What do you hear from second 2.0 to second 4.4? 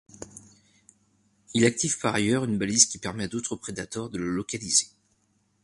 ailleurs une balise qui permet à d'autres Predators de le